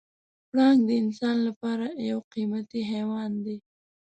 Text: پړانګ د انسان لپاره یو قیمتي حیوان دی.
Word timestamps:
پړانګ 0.49 0.79
د 0.87 0.89
انسان 1.03 1.37
لپاره 1.47 1.87
یو 2.09 2.19
قیمتي 2.33 2.81
حیوان 2.91 3.31
دی. 3.45 3.57